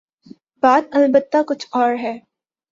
بات 0.63 0.83
البتہ 0.91 1.37
کچھ 1.47 1.67
اور 1.71 1.93
ہے۔ 2.01 2.17